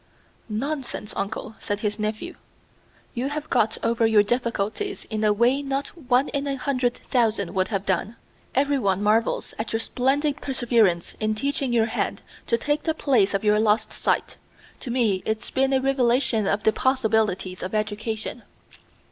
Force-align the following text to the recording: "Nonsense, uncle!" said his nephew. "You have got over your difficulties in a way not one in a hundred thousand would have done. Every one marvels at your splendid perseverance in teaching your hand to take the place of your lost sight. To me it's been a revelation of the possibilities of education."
"Nonsense, 0.49 1.13
uncle!" 1.15 1.53
said 1.59 1.81
his 1.81 1.99
nephew. 1.99 2.33
"You 3.13 3.29
have 3.29 3.51
got 3.51 3.77
over 3.83 4.03
your 4.07 4.23
difficulties 4.23 5.05
in 5.11 5.23
a 5.23 5.31
way 5.31 5.61
not 5.61 5.89
one 5.95 6.27
in 6.29 6.47
a 6.47 6.55
hundred 6.55 6.95
thousand 6.95 7.53
would 7.53 7.67
have 7.67 7.85
done. 7.85 8.15
Every 8.55 8.79
one 8.79 9.03
marvels 9.03 9.53
at 9.59 9.73
your 9.73 9.79
splendid 9.79 10.41
perseverance 10.41 11.13
in 11.19 11.35
teaching 11.35 11.71
your 11.71 11.85
hand 11.85 12.23
to 12.47 12.57
take 12.57 12.81
the 12.81 12.95
place 12.95 13.35
of 13.35 13.43
your 13.43 13.59
lost 13.59 13.93
sight. 13.93 14.37
To 14.79 14.89
me 14.89 15.21
it's 15.23 15.51
been 15.51 15.71
a 15.71 15.79
revelation 15.79 16.47
of 16.47 16.63
the 16.63 16.73
possibilities 16.73 17.61
of 17.61 17.75
education." 17.75 18.41